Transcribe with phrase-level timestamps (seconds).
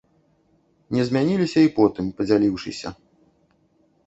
[0.97, 2.95] Не змяніліся і потым, падзяліўшыся.